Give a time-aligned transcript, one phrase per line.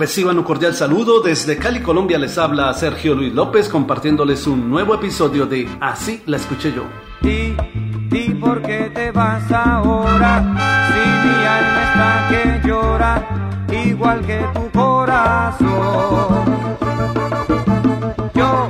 [0.00, 1.20] Reciban un cordial saludo.
[1.20, 6.38] Desde Cali, Colombia, les habla Sergio Luis López compartiéndoles un nuevo episodio de Así la
[6.38, 6.84] escuché yo.
[7.20, 7.54] ¿Y,
[8.10, 10.38] y por qué te vas ahora?
[10.88, 13.28] Si mi alma está que llora,
[13.88, 15.68] igual que tu corazón.
[18.32, 18.68] Yo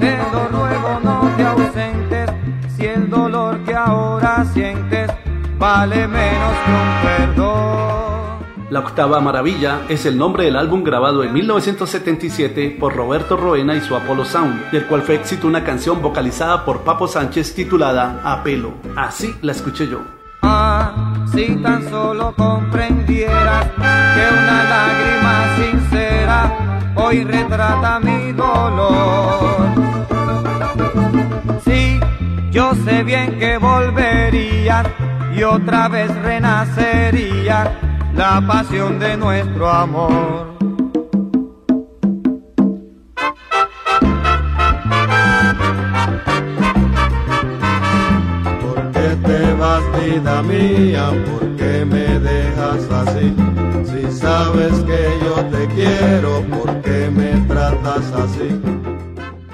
[0.00, 2.30] te lo ruego, no te ausentes,
[2.74, 5.10] si el dolor que ahora sientes
[5.58, 7.99] vale menos que un perdón.
[8.70, 13.80] La octava maravilla es el nombre del álbum grabado en 1977 por Roberto Roena y
[13.80, 18.74] su Apollo Sound, del cual fue éxito una canción vocalizada por Papo Sánchez titulada Apelo.
[18.94, 20.02] Así la escuché yo.
[20.42, 29.66] Ah, si tan solo comprendieras que una lágrima sincera hoy retrata mi dolor.
[31.64, 31.98] Sí,
[32.52, 34.84] yo sé bien que volvería
[35.34, 37.89] y otra vez renacería
[38.20, 40.48] la pasión de nuestro amor.
[48.60, 51.04] ¿Por qué te vas, vida mía?
[51.30, 53.34] ¿Por qué me dejas así?
[53.90, 58.50] Si sabes que yo te quiero, ¿por qué me tratas así?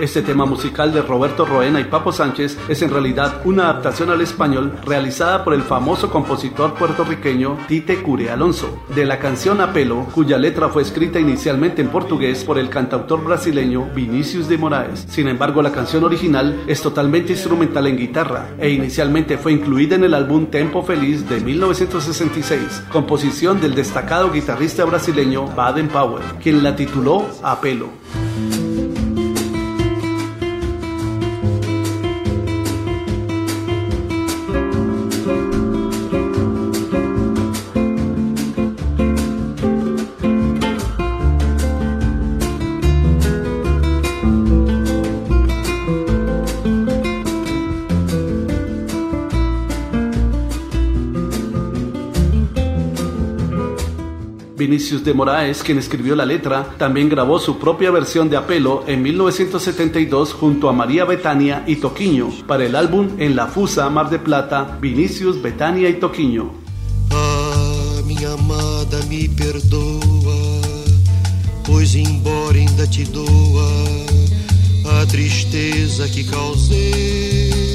[0.00, 4.20] Este tema musical de Roberto Roena y Papo Sánchez es en realidad una adaptación al
[4.20, 10.38] español realizada por el famoso compositor puertorriqueño Tite Cure Alonso, de la canción Apelo, cuya
[10.38, 15.04] letra fue escrita inicialmente en portugués por el cantautor brasileño Vinicius de Moraes.
[15.08, 20.04] Sin embargo, la canción original es totalmente instrumental en guitarra e inicialmente fue incluida en
[20.04, 26.76] el álbum Tempo Feliz de 1966, composición del destacado guitarrista brasileño Baden Powell, quien la
[26.76, 27.88] tituló Apelo.
[54.58, 59.00] Vinicius de Moraes, quien escribió la letra, también grabó su propia versión de Apelo en
[59.00, 64.18] 1972 junto a María Betania y Toquiño para el álbum En la Fusa Mar de
[64.18, 66.50] Plata, Vinicius, Betania y Toquiño.
[67.10, 70.60] Ah, minha amada, me perdoa,
[71.64, 73.68] pois embora ainda te doa
[75.00, 77.68] a tristeza que causei.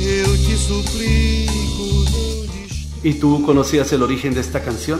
[0.00, 1.65] Eu te suplico,
[3.06, 4.98] ¿Y tú conocías el origen de esta canción?